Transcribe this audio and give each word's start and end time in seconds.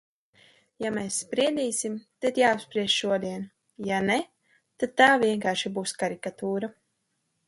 Ja 0.83 0.91
mēs 0.93 1.17
spriedīsim, 1.23 1.97
tad 2.25 2.39
jāapspriež 2.41 2.95
šodien, 3.01 3.43
ja 3.89 3.99
ne, 4.05 4.15
tad 4.85 4.95
tā 5.03 5.11
vienkārši 5.25 5.73
būs 5.77 5.95
karikatūra. 6.05 6.71